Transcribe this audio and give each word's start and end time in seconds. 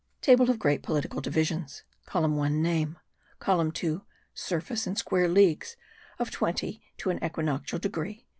TABLE 0.23 0.49
OF 0.49 0.57
GREAT 0.57 0.81
POLITICAL 0.81 1.21
DIVISIONS. 1.21 1.83
COLUMN 2.07 2.35
1: 2.35 2.59
NAME. 2.59 2.97
COLUMN 3.37 3.71
2: 3.71 4.01
SURFACE 4.33 4.87
IN 4.87 4.95
SQUARE 4.95 5.27
LEAGUES 5.27 5.77
OF 6.17 6.31
20 6.31 6.81
TO 6.97 7.09
AN 7.11 7.19
EQUINOCTIAL 7.23 7.77
DEGREE. 7.77 8.25